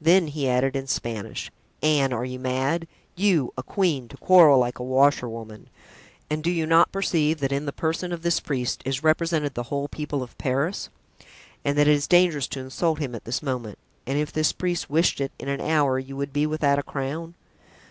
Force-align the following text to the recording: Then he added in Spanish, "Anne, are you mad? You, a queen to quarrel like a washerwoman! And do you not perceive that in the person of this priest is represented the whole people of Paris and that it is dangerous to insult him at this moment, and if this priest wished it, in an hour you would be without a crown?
Then 0.00 0.28
he 0.28 0.48
added 0.48 0.74
in 0.76 0.86
Spanish, 0.86 1.50
"Anne, 1.82 2.10
are 2.10 2.24
you 2.24 2.38
mad? 2.38 2.88
You, 3.14 3.52
a 3.58 3.62
queen 3.62 4.08
to 4.08 4.16
quarrel 4.16 4.58
like 4.58 4.78
a 4.78 4.82
washerwoman! 4.82 5.68
And 6.30 6.42
do 6.42 6.50
you 6.50 6.64
not 6.64 6.90
perceive 6.90 7.40
that 7.40 7.52
in 7.52 7.66
the 7.66 7.72
person 7.74 8.10
of 8.10 8.22
this 8.22 8.40
priest 8.40 8.80
is 8.86 9.02
represented 9.04 9.52
the 9.52 9.64
whole 9.64 9.86
people 9.86 10.22
of 10.22 10.38
Paris 10.38 10.88
and 11.66 11.76
that 11.76 11.86
it 11.86 11.92
is 11.92 12.06
dangerous 12.06 12.48
to 12.48 12.60
insult 12.60 12.98
him 12.98 13.14
at 13.14 13.26
this 13.26 13.42
moment, 13.42 13.78
and 14.06 14.18
if 14.18 14.32
this 14.32 14.52
priest 14.54 14.88
wished 14.88 15.20
it, 15.20 15.32
in 15.38 15.48
an 15.48 15.60
hour 15.60 15.98
you 15.98 16.16
would 16.16 16.32
be 16.32 16.46
without 16.46 16.78
a 16.78 16.82
crown? 16.82 17.34